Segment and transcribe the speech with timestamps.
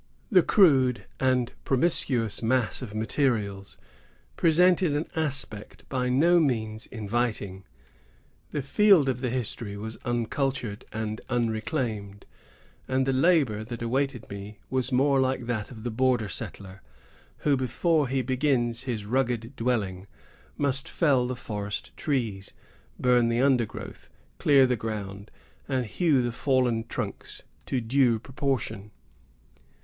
[0.31, 3.77] The crude and promiscuous mass of materials
[4.35, 7.65] presented an aspect by no means inviting.
[8.49, 12.25] The field of the history was uncultured and unreclaimed,
[12.87, 16.81] and the labor that awaited me was like that of the border settler,
[17.45, 20.07] who, before he builds his rugged dwelling,
[20.57, 22.53] must fell the forest trees,
[22.97, 24.09] burn the undergrowth,
[24.39, 25.29] clear the ground,
[25.67, 28.89] and hew the fallen trunks to due proportion.